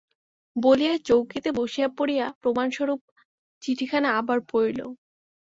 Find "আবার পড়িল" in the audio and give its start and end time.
4.19-4.79